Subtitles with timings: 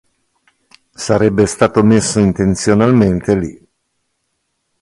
[0.95, 3.67] Sarebbe stato messo intenzionalmente lì.